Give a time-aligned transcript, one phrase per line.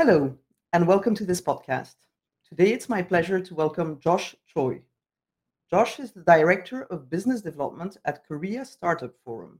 [0.00, 0.32] Hello,
[0.72, 1.96] and welcome to this podcast.
[2.48, 4.80] Today it's my pleasure to welcome Josh Choi.
[5.68, 9.58] Josh is the Director of Business Development at Korea Startup Forum,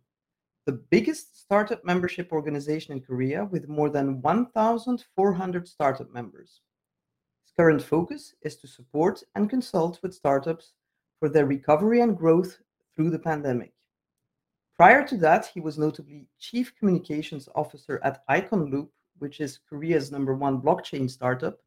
[0.65, 6.61] the biggest startup membership organization in Korea with more than 1,400 startup members.
[7.43, 10.73] His current focus is to support and consult with startups
[11.19, 12.59] for their recovery and growth
[12.95, 13.73] through the pandemic.
[14.77, 20.35] Prior to that, he was notably Chief Communications Officer at ICONLOOP, which is Korea's number
[20.35, 21.59] one blockchain startup,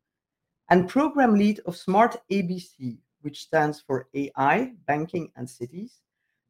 [0.69, 6.01] and Program Lead of Smart ABC, which stands for AI, Banking and Cities,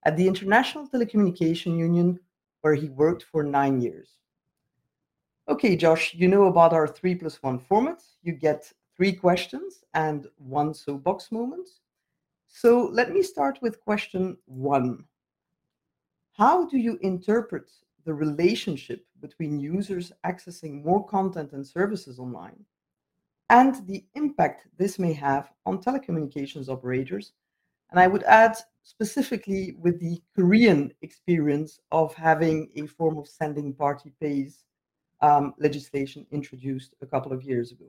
[0.03, 2.19] at the International Telecommunication Union,
[2.61, 4.17] where he worked for nine years.
[5.49, 8.03] Okay, Josh, you know about our three plus one format.
[8.21, 11.67] You get three questions and one soapbox moment.
[12.47, 15.05] So let me start with question one.
[16.33, 17.71] How do you interpret
[18.05, 22.65] the relationship between users accessing more content and services online
[23.49, 27.33] and the impact this may have on telecommunications operators?
[27.91, 33.73] And I would add specifically with the Korean experience of having a form of sending
[33.73, 34.63] party pays
[35.21, 37.85] um, legislation introduced a couple of years ago.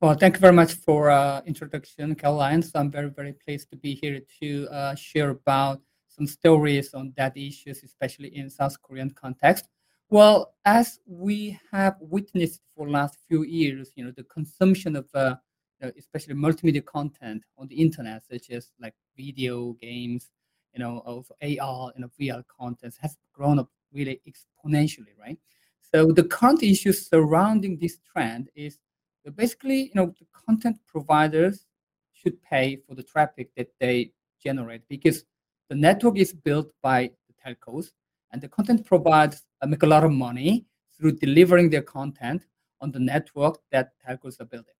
[0.00, 2.62] Well, thank you very much for uh, introduction, Caroline.
[2.62, 5.80] So I'm very, very pleased to be here to uh, share about
[6.18, 9.68] some stories on that issues, especially in South Korean context.
[10.10, 15.36] Well, as we have witnessed for last few years, you know, the consumption of uh,
[15.96, 20.30] especially multimedia content on the internet, such as like video games,
[20.72, 25.38] you know, also AR and VR content has grown up really exponentially, right?
[25.92, 28.78] So the current issue surrounding this trend is
[29.36, 31.66] basically, you know, the content providers
[32.12, 35.24] should pay for the traffic that they generate because
[35.68, 37.90] the network is built by the telcos,
[38.32, 40.64] and the content providers make a lot of money
[40.96, 42.44] through delivering their content
[42.80, 44.74] on the network that telcos are building.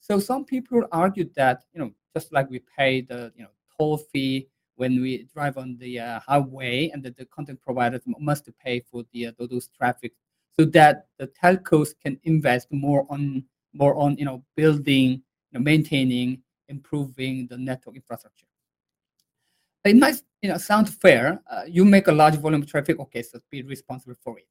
[0.00, 3.98] So some people argued that you know just like we pay the you know toll
[3.98, 8.80] fee when we drive on the uh, highway, and that the content providers must pay
[8.80, 10.12] for the uh, those traffic,
[10.58, 13.44] so that the telcos can invest more on
[13.74, 18.46] more on you know building, you know, maintaining, improving the network infrastructure
[19.84, 21.40] it might you know sound fair.
[21.50, 24.46] Uh, you make a large volume of traffic, okay, so be responsible for it.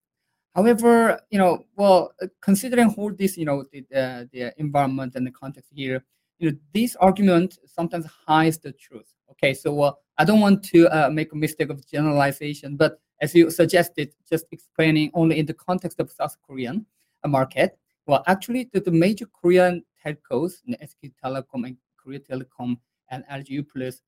[0.55, 5.25] However, you know, well, uh, considering all this, you know, the, uh, the environment and
[5.25, 6.03] the context here,
[6.39, 9.13] you know, this argument sometimes hides the truth.
[9.31, 13.35] Okay, so uh, I don't want to uh, make a mistake of generalization, but as
[13.35, 16.85] you suggested, just explaining only in the context of South Korean
[17.23, 22.77] uh, market, well, actually, the, the major Korean telcos, SK Telecom and Korea Telecom
[23.11, 24.01] and LG well,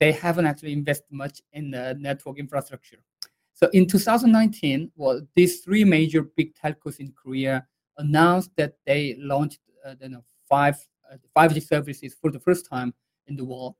[0.00, 2.98] they haven't actually invested much in the network infrastructure.
[3.52, 7.66] So in 2019, well, these three major big telcos in Korea
[7.96, 10.76] announced that they launched uh, you know, five
[11.10, 12.92] uh, 5G services for the first time
[13.28, 13.74] in the world,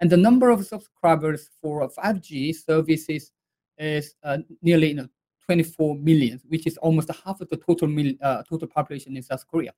[0.00, 3.32] and the number of subscribers for 5G services
[3.78, 5.08] is uh, nearly you know
[5.44, 9.46] 24 million, which is almost half of the total mil, uh, total population in South
[9.46, 9.72] Korea.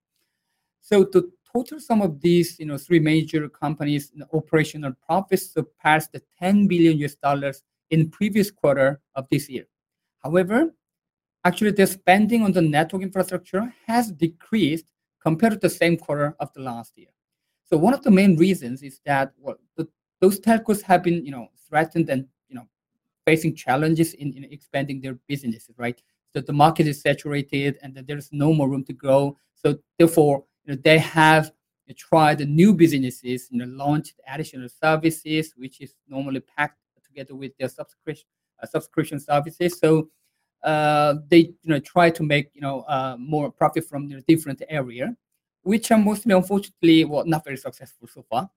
[0.80, 6.22] So the total sum of these, you know, three major companies' operational profits surpassed the
[6.38, 9.66] 10 billion US dollars in previous quarter of this year.
[10.22, 10.74] However,
[11.44, 14.86] actually their spending on the network infrastructure has decreased
[15.20, 17.08] compared to the same quarter of the last year.
[17.64, 19.88] So one of the main reasons is that well, the,
[20.20, 22.66] those telcos have been, you know, threatened and you know
[23.26, 26.00] facing challenges in, in expanding their businesses, right?
[26.32, 29.36] So the market is saturated and that there is no more room to grow.
[29.54, 31.52] So therefore, you know, they have
[31.96, 37.68] tried new businesses, you know, launched additional services, which is normally packed together with their
[37.68, 38.26] subscription
[38.62, 39.78] uh, subscription services.
[39.78, 40.08] So
[40.62, 44.62] uh, they you know try to make you know uh, more profit from the different
[44.68, 45.16] area,
[45.62, 48.48] which are mostly unfortunately well not very successful so far.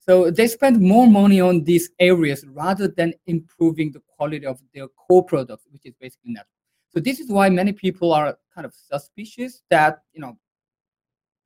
[0.00, 4.88] So they spend more money on these areas rather than improving the quality of their
[4.88, 6.48] core product, which is basically network.
[6.90, 10.36] So this is why many people are kind of suspicious that you know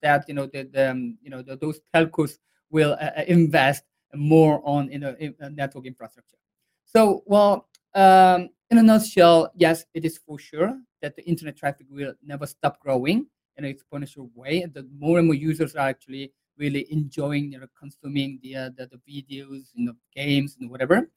[0.03, 2.39] that you know the, the um, you know the, those telcos
[2.71, 3.85] will uh, uh invest
[4.15, 6.37] more on you know in, uh, network infrastructure.
[6.85, 11.87] So well, um, in a nutshell, yes, it is for sure that the internet traffic
[11.91, 14.65] will never stop growing in an exponential way.
[14.73, 18.87] The more and more users are actually really enjoying you know consuming the uh, the,
[18.87, 21.11] the videos you know games and whatever.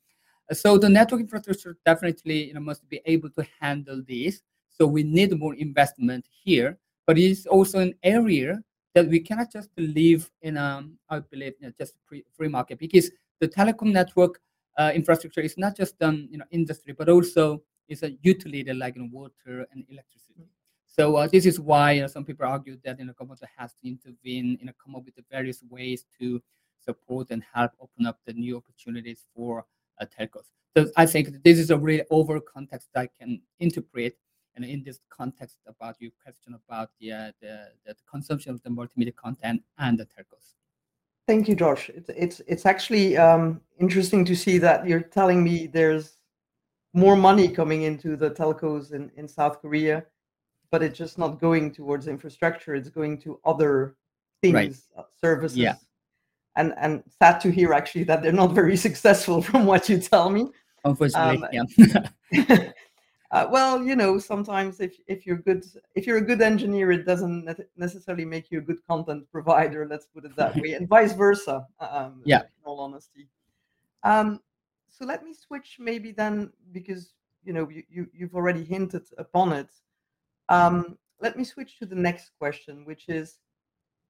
[0.53, 4.41] So the network infrastructure definitely you know must be able to handle this.
[4.69, 8.63] So we need more investment here, but it is also an area
[8.93, 12.79] that we cannot just live in a, I believe, you know, just free, free market
[12.79, 14.39] because the telecom network
[14.77, 18.95] uh, infrastructure is not just um, you know industry, but also is a utility like
[18.95, 20.47] you know, water and electricity.
[20.85, 23.87] So uh, this is why uh, some people argue that you know, government has to
[23.87, 26.41] intervene, you know, come up with the various ways to
[26.83, 29.65] support and help open up the new opportunities for
[29.99, 30.51] uh, telcos.
[30.75, 34.17] So I think this is a really over context I can interpret,
[34.55, 38.69] and in this context about your question about the, uh, the, the consumption of the
[38.69, 40.55] multimedia content and the telcos.
[41.27, 41.89] Thank you, Josh.
[41.89, 46.17] It's it's it's actually um, interesting to see that you're telling me there's
[46.93, 50.03] more money coming into the telcos in, in South Korea,
[50.71, 52.75] but it's just not going towards infrastructure.
[52.75, 53.95] It's going to other
[54.41, 54.75] things, right.
[54.97, 55.57] uh, services.
[55.57, 55.75] Yeah.
[56.57, 60.29] And and sad to hear actually that they're not very successful from what you tell
[60.29, 60.47] me.
[60.83, 61.67] Unfortunately, um,
[62.31, 62.71] yeah.
[63.31, 67.05] uh, well, you know, sometimes if if you're good, if you're a good engineer, it
[67.05, 67.47] doesn't
[67.77, 69.87] necessarily make you a good content provider.
[69.87, 71.65] Let's put it that way, and vice versa.
[71.79, 72.41] Um, yeah.
[72.41, 73.27] In all honesty.
[74.03, 74.39] Um,
[74.89, 77.13] so let me switch maybe then because
[77.45, 79.69] you know you, you you've already hinted upon it.
[80.49, 83.39] Um, let me switch to the next question, which is,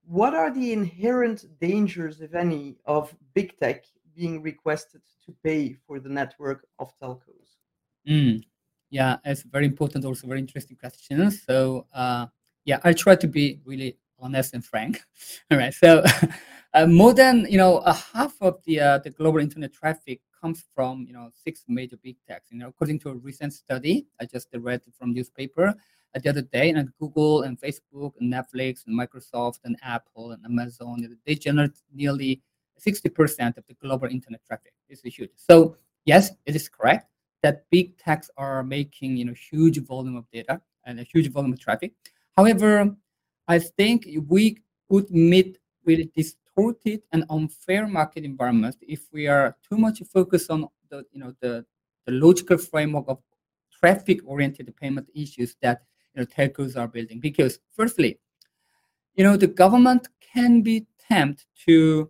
[0.08, 3.84] what are the inherent dangers, if any, of big tech
[4.16, 7.58] being requested to pay for the network of telcos?
[8.08, 8.44] Mm,
[8.92, 11.32] yeah, it's very important, also very interesting question.
[11.32, 12.28] So, uh,
[12.66, 15.02] yeah, I try to be really honest and frank.
[15.52, 15.74] All right.
[15.74, 16.04] So,
[16.74, 20.66] uh, more than you know, uh, half of the uh, the global internet traffic comes
[20.76, 22.52] from you know six major big techs.
[22.52, 25.68] You know, according to a recent study I just read from newspaper
[26.14, 30.44] uh, the other day, and Google and Facebook and Netflix and Microsoft and Apple and
[30.46, 32.42] Amazon they generate nearly
[32.86, 34.74] 60% of the global internet traffic.
[34.90, 35.30] It's huge.
[35.38, 37.11] So yes, it is correct
[37.44, 41.54] that big techs are making you know huge volume of data and a huge volume
[41.54, 41.94] of traffic.
[42.36, 42.96] However,
[43.48, 44.58] I think we
[44.90, 50.68] would meet really distorted and unfair market environment if we are too much focused on
[50.90, 51.66] the you know the,
[52.06, 53.20] the logical framework of
[53.80, 55.82] traffic oriented payment issues that
[56.14, 57.20] you know telcos are building.
[57.20, 58.20] Because firstly,
[59.16, 62.10] you know the government can be tempted to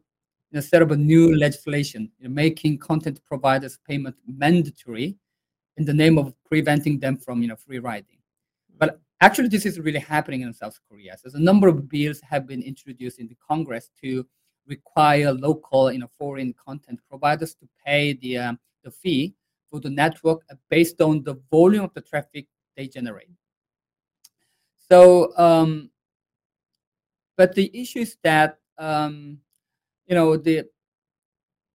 [0.51, 5.17] you know, set up a new legislation you know, making content providers payment mandatory
[5.77, 8.17] in the name of preventing them from you know free riding.
[8.77, 11.17] But actually, this is really happening in South Korea.
[11.17, 14.25] So a number of bills have been introduced in the Congress to
[14.67, 19.33] require local you know foreign content providers to pay the um, the fee
[19.69, 23.29] for the network based on the volume of the traffic they generate.
[24.89, 25.89] So, um,
[27.37, 29.39] but the issue is that um,
[30.11, 30.67] you know the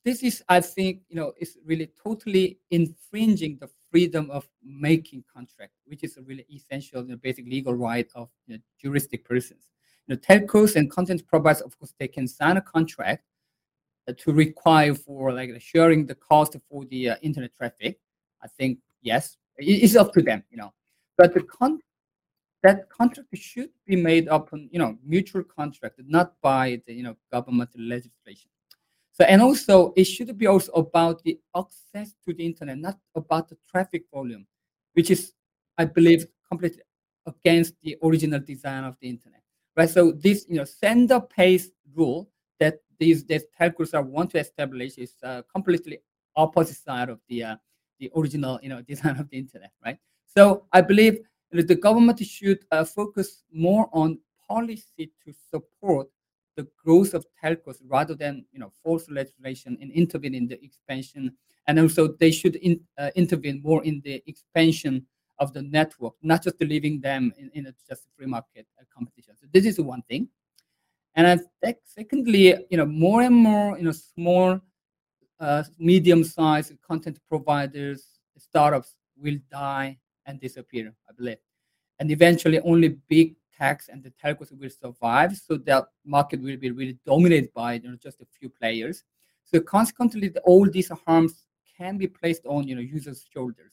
[0.05, 5.73] this is i think you know is really totally infringing the freedom of making contract
[5.87, 9.71] which is a really essential you know, basic legal right of you know, juristic persons.
[10.07, 13.25] You know telcos and content providers of course they can sign a contract
[14.07, 17.99] uh, to require for like sharing the cost for the uh, internet traffic.
[18.43, 20.75] I think yes it's up to them you know.
[21.17, 21.81] But the con-
[22.63, 27.03] that contract should be made up on you know mutual contract, not by the you
[27.03, 28.51] know government legislation.
[29.13, 33.49] So and also it should be also about the access to the internet, not about
[33.49, 34.47] the traffic volume,
[34.95, 35.33] which is
[35.79, 36.83] I believe completely
[37.27, 39.43] against the original design of the internet.
[39.77, 39.89] Right.
[39.91, 42.31] So this you know sender pays rule
[42.61, 45.99] that these these telcos are want to establish is uh, completely
[46.35, 47.57] opposite side of the uh,
[47.99, 49.73] the original you know design of the internet.
[49.85, 49.99] Right.
[50.27, 51.21] So I believe
[51.53, 56.09] the government should uh, focus more on policy to support
[56.57, 61.33] the growth of telcos rather than you know force legislation and intervene in the expansion
[61.67, 65.05] and also they should in, uh, intervene more in the expansion
[65.39, 69.35] of the network not just leaving them in, in a just free market uh, competition.
[69.39, 70.29] So this is one thing.
[71.15, 74.61] And I think secondly you know more and more you know small
[75.39, 78.07] uh, medium sized content providers
[78.39, 81.39] startups will die and disappear, I believe.
[81.99, 85.37] And eventually, only big techs and the telcos will survive.
[85.37, 89.05] So that market will be really dominated by you know, just a few players.
[89.45, 93.73] So consequently, all these harms can be placed on you know users' shoulders.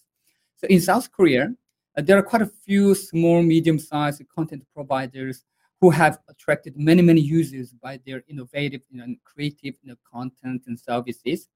[0.55, 1.53] So in South Korea,
[1.97, 5.43] uh, there are quite a few small, medium-sized content providers
[5.81, 9.95] who have attracted many, many users by their innovative you know, and creative you know,
[10.09, 11.49] content and services.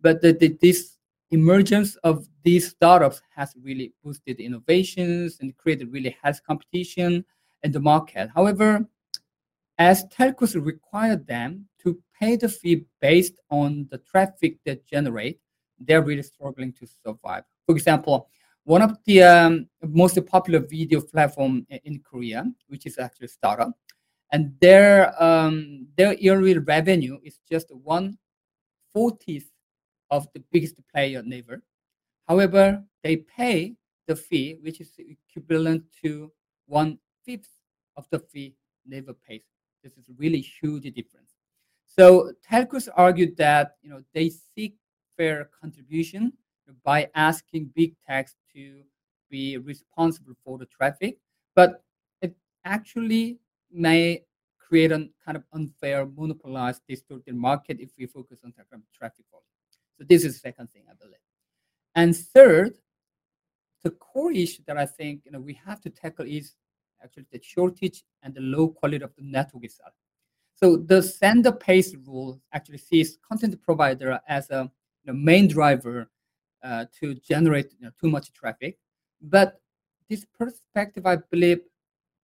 [0.00, 0.98] But the, the, this
[1.34, 7.24] emergence of these startups has really boosted innovations and created really healthy competition
[7.62, 8.30] in the market.
[8.34, 8.86] However,
[9.78, 15.40] as telcos require them to pay the fee based on the traffic they generate,
[15.78, 17.44] they're really struggling to survive.
[17.66, 18.28] For example,
[18.64, 23.72] one of the um, most popular video platform in Korea, which is actually startup,
[24.32, 28.16] and their um, their yearly revenue is just one
[28.92, 29.50] fortieth
[30.14, 31.62] of the biggest player Naver.
[32.28, 33.74] However, they pay
[34.06, 36.30] the fee, which is equivalent to
[36.66, 37.54] one fifth
[37.96, 38.54] of the fee
[38.86, 39.42] Naver pays.
[39.82, 41.32] This is really huge difference.
[41.86, 44.74] So telcos argued that you know they seek
[45.16, 46.32] fair contribution
[46.82, 48.82] by asking big techs to
[49.30, 51.18] be responsible for the traffic,
[51.54, 51.82] but
[52.22, 53.38] it actually
[53.70, 54.22] may
[54.58, 58.52] create a kind of unfair, monopolized, distorted market if we focus on
[58.98, 59.53] traffic volume.
[59.98, 61.16] So this is the second thing I believe.
[61.94, 62.74] And third,
[63.82, 66.56] the core issue that I think you know we have to tackle is
[67.02, 69.92] actually the shortage and the low quality of the network itself.
[70.54, 74.70] So the sender pays rule actually sees content provider as a
[75.04, 76.08] you know, main driver
[76.62, 78.78] uh, to generate you know, too much traffic.
[79.20, 79.60] But
[80.08, 81.60] this perspective, I believe,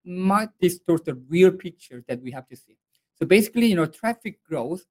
[0.05, 2.77] might distort the real picture that we have to see.
[3.19, 4.85] So basically, you know, traffic growth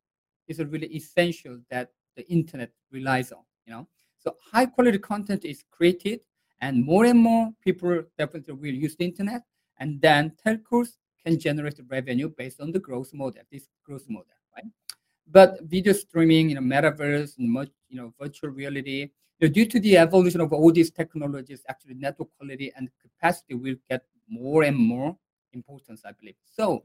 [0.47, 3.43] is really essential that the internet relies on.
[3.65, 6.19] You know, so high quality content is created,
[6.61, 9.43] and more and more people definitely will use the internet,
[9.79, 14.65] and then telcos can generate revenue based on the growth model, this growth model, right?
[15.31, 19.65] But video streaming, you know, metaverse, and much, you know, virtual reality, you know, due
[19.65, 24.63] to the evolution of all these technologies, actually network quality and capacity will get more
[24.63, 25.15] and more
[25.53, 26.35] importance, I believe.
[26.45, 26.83] So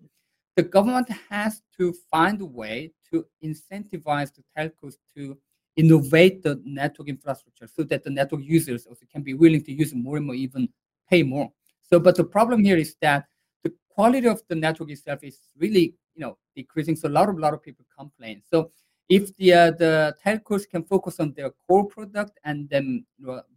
[0.57, 5.37] the government has to find a way to incentivize the telcos to
[5.77, 9.93] innovate the network infrastructure so that the network users also can be willing to use
[9.95, 10.69] more and more, even
[11.11, 11.51] pay more.
[11.83, 13.27] So, but the problem here is that
[13.65, 16.97] the quality of the network itself is really, you know, decreasing.
[16.97, 18.43] So a lot of lot of people complain.
[18.49, 18.71] So
[19.09, 23.05] if the uh, the telcos can focus on their core product and then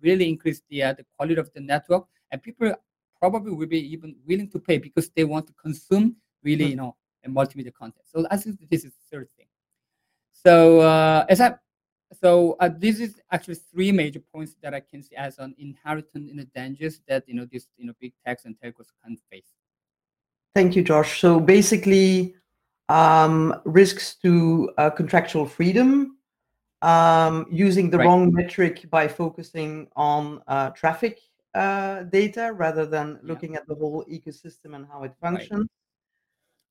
[0.01, 2.73] really increase the uh, the quality of the network, and people
[3.19, 6.71] probably will be even willing to pay because they want to consume really, mm-hmm.
[6.71, 8.05] you know, a multimedia content.
[8.05, 9.47] So I think this is the third thing.
[10.31, 11.55] So uh, as I
[12.21, 16.05] so uh, this is actually three major points that I can see as an inherent
[16.15, 19.53] in the dangers that you know this you know big techs and telcos can face.
[20.55, 21.19] Thank you, Josh.
[21.19, 22.35] So basically,
[22.89, 26.17] um, risks to uh, contractual freedom,
[26.81, 28.05] um, using the right.
[28.05, 31.19] wrong metric by focusing on uh, traffic
[31.53, 33.59] uh, data rather than looking yeah.
[33.59, 35.59] at the whole ecosystem and how it functions.
[35.59, 35.67] Right.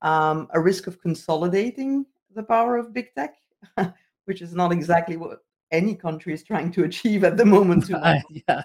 [0.01, 3.35] Um, a risk of consolidating the power of big tech,
[4.25, 5.39] which is not exactly what
[5.71, 7.89] any country is trying to achieve at the moment.
[7.89, 8.21] yeah.
[8.47, 8.63] yeah,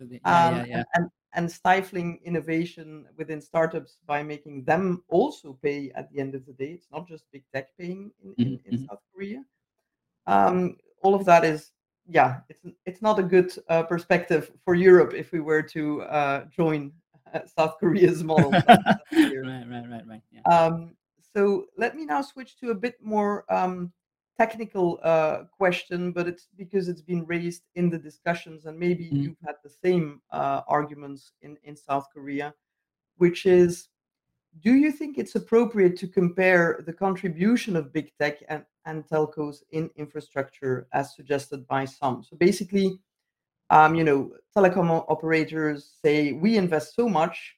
[0.00, 0.82] yeah, yeah.
[0.94, 6.44] And, and stifling innovation within startups by making them also pay at the end of
[6.46, 6.72] the day.
[6.72, 8.68] It's not just big tech paying in, in, mm-hmm.
[8.68, 8.86] in mm-hmm.
[8.86, 9.44] South Korea.
[10.26, 11.72] Um, all of that is
[12.08, 16.44] yeah, it's it's not a good uh, perspective for Europe if we were to uh,
[16.44, 17.05] join uh,
[17.58, 18.50] South Korea's model.
[18.50, 18.64] right,
[19.12, 20.22] right, right, right.
[20.32, 20.42] Yeah.
[20.42, 20.96] Um,
[21.34, 23.92] so let me now switch to a bit more um,
[24.38, 29.22] technical uh, question, but it's because it's been raised in the discussions, and maybe mm.
[29.22, 32.54] you've had the same uh, arguments in in South Korea,
[33.16, 33.88] which is
[34.60, 39.58] do you think it's appropriate to compare the contribution of big tech and, and telcos
[39.72, 42.22] in infrastructure as suggested by some?
[42.22, 42.98] So basically,
[43.70, 47.56] um, you know, telecom operators say we invest so much,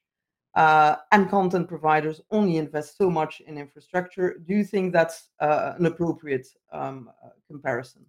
[0.54, 4.38] uh, and content providers only invest so much in infrastructure.
[4.46, 8.04] Do you think that's uh, an appropriate um, uh, comparison?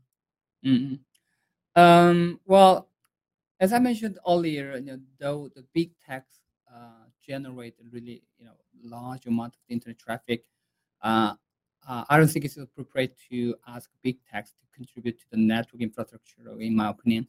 [0.66, 0.96] Mm-hmm.
[1.80, 2.90] Um, well,
[3.60, 6.40] as I mentioned earlier, you know, though the big techs
[6.74, 8.54] uh, generate really you know
[8.84, 10.46] large amount of internet traffic,
[11.02, 11.34] uh,
[11.88, 15.82] uh, I don't think it's appropriate to ask big techs to contribute to the network
[15.82, 17.28] infrastructure, in my opinion.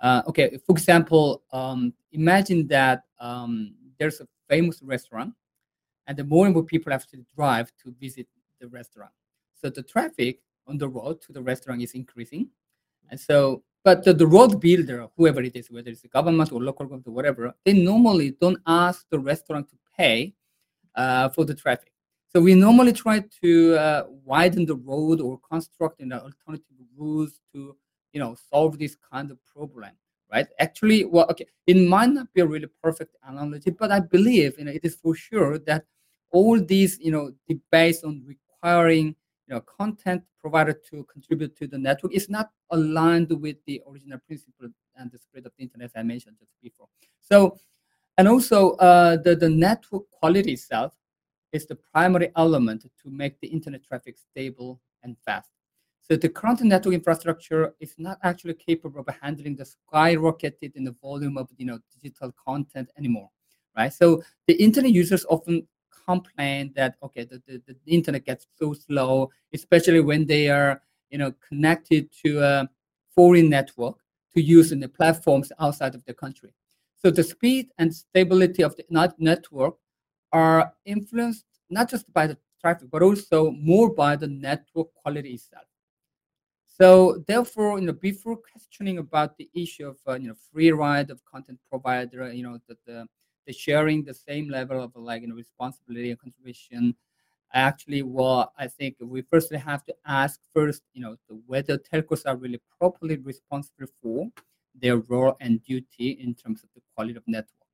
[0.00, 5.34] Uh, okay, for example, um, imagine that um, there's a famous restaurant,
[6.06, 8.26] and the more and more people have to drive to visit
[8.60, 9.12] the restaurant.
[9.60, 12.48] So the traffic on the road to the restaurant is increasing,
[13.10, 16.62] and so but the, the road builder, whoever it is, whether it's the government or
[16.62, 20.34] local government or whatever, they normally don't ask the restaurant to pay
[20.94, 21.92] uh, for the traffic.
[22.30, 27.76] So we normally try to uh, widen the road or construct an alternative routes to,
[28.12, 29.90] you know, solve this kind of problem,
[30.32, 30.46] right?
[30.58, 34.64] Actually, well, okay, it might not be a really perfect analogy, but I believe, you
[34.64, 35.84] know, it is for sure that
[36.30, 39.14] all these, you know, debates on requiring
[39.48, 44.18] you know, content provider to contribute to the network is not aligned with the original
[44.26, 46.88] principle and the spirit of the internet I mentioned just before.
[47.20, 47.58] So,
[48.18, 50.94] and also uh, the, the network quality itself
[51.52, 55.48] is the primary element to make the internet traffic stable and fast.
[56.10, 60.96] So the current network infrastructure is not actually capable of handling the skyrocketed in the
[61.02, 63.30] volume of you know digital content anymore,
[63.76, 63.92] right?
[63.92, 65.66] So the internet users often
[66.06, 71.18] complain that okay the, the, the internet gets so slow especially when they are you
[71.18, 72.66] know connected to a
[73.14, 73.96] foreign network
[74.32, 76.50] to use in the platforms outside of the country
[76.96, 78.84] so the speed and stability of the
[79.18, 79.74] network
[80.32, 85.64] are influenced not just by the traffic, but also more by the network quality itself.
[86.80, 91.10] So therefore, you know, before questioning about the issue of uh, you know free ride
[91.10, 93.06] of content provider, you know, the, the,
[93.46, 96.94] the sharing the same level of like you know responsibility and contribution,
[97.52, 101.78] I actually, well, I think we firstly have to ask first, you know, the, whether
[101.78, 104.28] telcos are really properly responsible for
[104.74, 107.66] their role and duty in terms of the quality of network.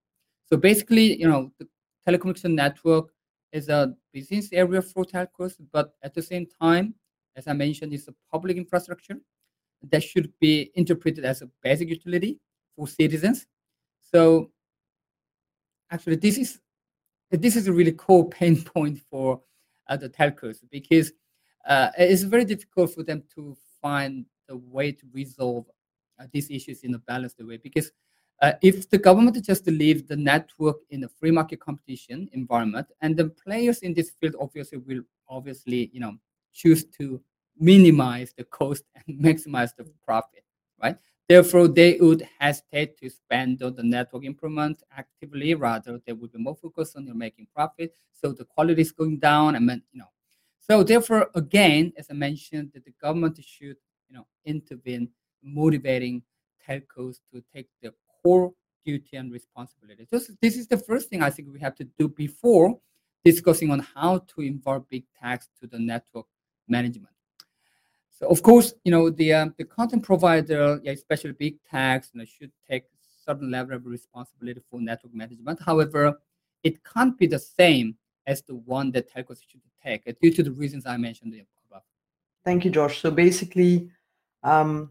[0.47, 1.69] So basically, you know, the
[2.07, 3.09] telecommunication network
[3.53, 6.95] is a business area for telcos, but at the same time,
[7.37, 9.17] as I mentioned, it's a public infrastructure
[9.91, 12.39] that should be interpreted as a basic utility
[12.77, 13.47] for citizens.
[14.01, 14.51] So
[15.91, 16.61] actually, this is
[17.31, 19.41] this is a really core pain point for
[19.89, 21.13] uh, the telcos because
[21.67, 25.65] uh, it's very difficult for them to find a way to resolve
[26.21, 27.91] uh, these issues in a balanced way because
[28.43, 33.17] uh, if the government just leaves the network in a free market competition environment and
[33.17, 36.15] the players in this field obviously will obviously you know
[36.55, 37.21] choose to
[37.59, 40.45] minimize the cost and maximize the profit,
[40.83, 40.97] right?
[41.29, 45.55] Therefore, they would hesitate to spend on the network improvement actively.
[45.55, 47.95] Rather, they would be more focused on making profit.
[48.13, 50.11] So the quality is going down, and you know.
[50.59, 53.77] So therefore, again, as I mentioned, that the government should
[54.09, 55.09] you know intervene,
[55.43, 56.23] motivating
[56.69, 58.53] telcos to take the core
[58.85, 60.07] duty and responsibility.
[60.11, 62.79] This, this is the first thing I think we have to do before
[63.25, 66.27] discussing on how to involve big techs to the network
[66.69, 67.15] management.
[68.11, 72.21] So of course, you know the um, the content provider, yeah, especially big techs, you
[72.21, 72.85] know, should take
[73.25, 75.61] certain level of responsibility for network management.
[75.61, 76.19] However,
[76.63, 80.43] it can't be the same as the one that telcos should take uh, due to
[80.43, 81.35] the reasons I mentioned
[81.69, 81.83] above.
[82.45, 83.01] Thank you, Josh.
[83.01, 83.91] So basically,
[84.43, 84.91] um,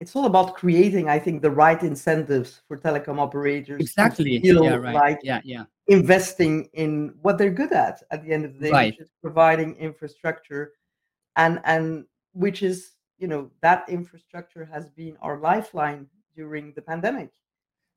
[0.00, 3.80] it's all about creating, I think, the right incentives for telecom operators.
[3.80, 4.40] Exactly.
[4.42, 4.94] yeah, right.
[4.94, 5.64] Like yeah, yeah.
[5.88, 8.92] Investing in what they're good at at the end of the day, right.
[8.92, 10.72] which is providing infrastructure
[11.36, 17.30] and and which is you know that infrastructure has been our lifeline during the pandemic.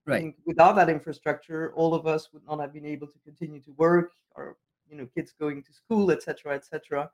[0.06, 0.34] Right.
[0.46, 4.14] without that infrastructure all of us would not have been able to continue to work
[4.38, 4.56] or
[4.90, 7.12] you know kids going to school etc etc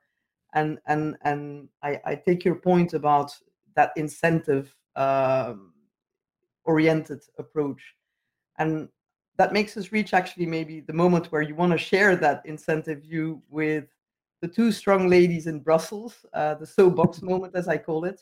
[0.53, 3.31] and and and I, I take your point about
[3.75, 5.73] that incentive um,
[6.65, 7.81] oriented approach.
[8.57, 8.89] And
[9.38, 13.01] that makes us reach actually maybe the moment where you want to share that incentive
[13.01, 13.86] view with
[14.43, 18.21] the two strong ladies in Brussels, uh, the soapbox moment, as I call it.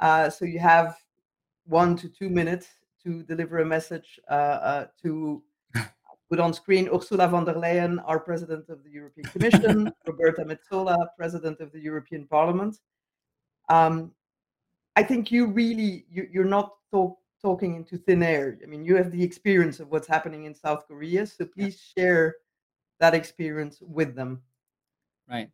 [0.00, 0.96] Uh, so you have
[1.66, 2.68] one to two minutes
[3.04, 5.42] to deliver a message uh, uh to
[6.30, 10.96] put on screen Ursula von der Leyen, our president of the European Commission, Roberta Metsola,
[11.18, 12.78] president of the European Parliament.
[13.68, 14.12] Um,
[14.96, 18.58] I think you really you, are not talk, talking into thin air.
[18.62, 22.36] I mean, you have the experience of what's happening in South Korea, so please share
[23.00, 24.40] that experience with them
[25.28, 25.50] right?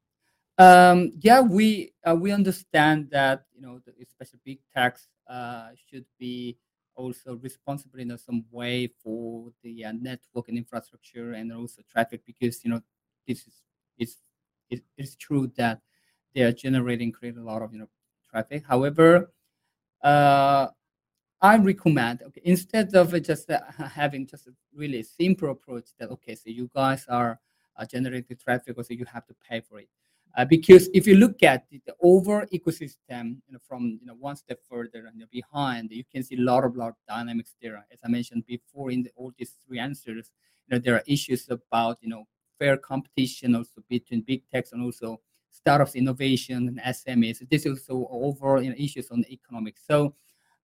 [0.59, 6.05] Um, yeah, we uh, we understand that you know, the, especially big techs uh, should
[6.19, 6.57] be
[6.97, 12.65] also responsible in some way for the uh, network and infrastructure and also traffic because
[12.65, 12.83] you know
[13.27, 13.63] this is
[13.99, 14.17] it's
[14.69, 15.81] it, it's true that
[16.35, 17.89] they are generating create a lot of you know
[18.29, 18.65] traffic.
[18.67, 19.33] However,
[20.03, 20.69] uh,
[21.41, 26.35] I recommend okay instead of just uh, having just a really simple approach that okay
[26.35, 27.39] so you guys are
[27.79, 29.89] uh, generating traffic, so you have to pay for it.
[30.37, 34.15] Uh, because if you look at the, the over ecosystem you know, from you know
[34.15, 37.85] one step further and behind, you can see a lot of lot of dynamics there.
[37.93, 40.31] As I mentioned before, in the, all these three answers,
[40.67, 42.27] you know there are issues about you know
[42.59, 47.49] fair competition also between big techs and also startups, innovation, and SMEs.
[47.49, 49.83] This is also overall you know, issues on the economics.
[49.87, 50.15] So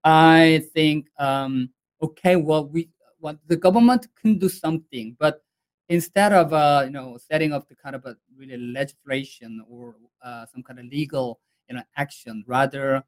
[0.04, 1.69] I think um,
[2.02, 5.42] okay, well we what the government can do something, but
[5.89, 10.46] instead of uh, you know setting up the kind of a really legislation or uh,
[10.46, 13.02] some kind of legal you know action, rather uh,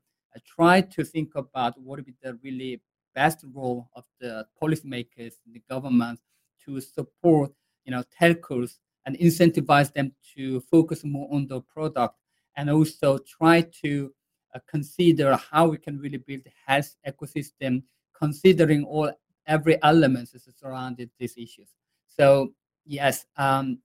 [0.46, 2.82] try to think about what would be the really
[3.14, 6.20] best role of the policymakers, the government,
[6.64, 7.52] to support
[7.86, 12.16] you know telcos and incentivize them to focus more on the product
[12.58, 14.12] and also try to
[14.54, 17.84] uh, consider how we can really build health ecosystem
[18.18, 19.12] considering all
[19.48, 21.70] every elements that surrounded these issues.
[22.08, 22.54] So
[22.86, 23.80] yes, um,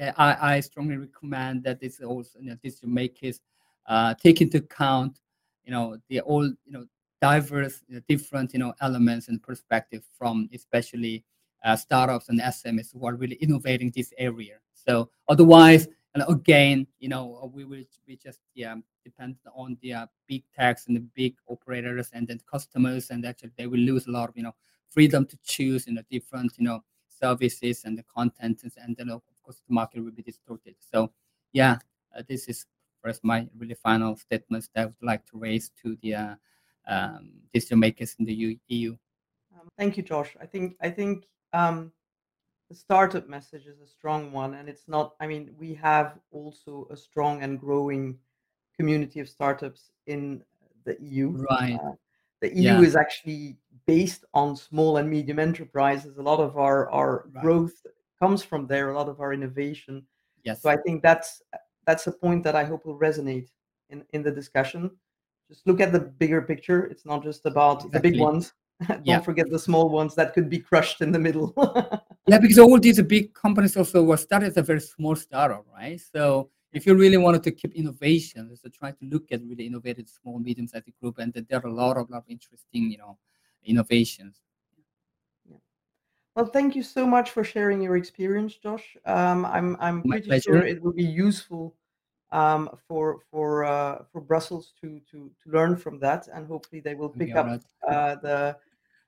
[0.00, 3.40] I, I strongly recommend that this also you know, decision makers
[3.86, 5.20] uh, take into account,
[5.64, 6.86] you know, the all you know
[7.20, 11.24] diverse, you know, different you know elements and perspective from especially
[11.64, 14.56] uh, startups and SMEs who are really innovating this area.
[14.72, 20.06] So otherwise, and again, you know, we will be just yeah depend on the uh,
[20.26, 24.10] big techs and the big operators and then customers, and actually they will lose a
[24.10, 24.54] lot of you know
[24.88, 26.82] freedom to choose in you know, a different you know
[27.22, 30.74] services and the content and then of course the market will be distorted.
[30.78, 31.12] So
[31.52, 31.78] yeah,
[32.16, 32.66] uh, this is
[33.02, 36.34] first my really final statements that I would like to raise to the uh,
[36.86, 38.96] um, decision makers in the EU.
[39.54, 40.36] Um, thank you, Josh.
[40.40, 41.92] I think I think um,
[42.68, 45.14] the startup message is a strong one, and it's not.
[45.20, 48.18] I mean, we have also a strong and growing
[48.78, 50.42] community of startups in
[50.84, 51.30] the EU.
[51.50, 51.78] Right.
[51.82, 51.92] Uh,
[52.42, 52.80] the EU Yeah.
[52.82, 56.18] is actually based on small and medium enterprises.
[56.18, 57.42] A lot of our our Right.
[57.42, 57.74] growth
[58.20, 58.90] comes from there.
[58.90, 59.94] A lot of our innovation.
[60.44, 60.60] Yes.
[60.62, 61.40] So I think that's
[61.86, 63.48] that's a point that I hope will resonate
[63.90, 64.90] in in the discussion.
[65.48, 66.80] Just look at the bigger picture.
[66.92, 68.20] It's not just about the big Exactly.
[68.30, 68.52] ones.
[68.88, 69.20] Don't Yeah.
[69.20, 71.48] forget the small ones that could be crushed in the middle.
[72.28, 76.00] Yeah, because all these big companies also were started as a very small startup, right?
[76.14, 80.08] So if you really wanted to keep innovation, so try to look at really innovative
[80.08, 83.18] small, medium-sized group, and that there are a lot of, lot of interesting, you know,
[83.64, 84.40] innovations.
[86.34, 88.96] well, thank you so much for sharing your experience, Josh.
[89.04, 91.76] Um, I'm I'm My pretty sure it will be useful
[92.30, 96.94] um, for for uh, for Brussels to to to learn from that, and hopefully they
[96.94, 97.64] will pick up right.
[97.86, 98.56] uh, the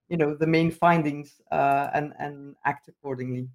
[0.09, 3.48] you know the main findings uh, and and act accordingly.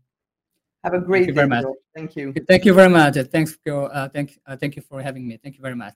[0.84, 1.66] Have a great thank you very much.
[1.96, 2.34] Thank you.
[2.48, 3.16] Thank you very much.
[3.32, 5.38] Thanks for uh, thank uh, thank you for having me.
[5.38, 5.94] Thank you very much.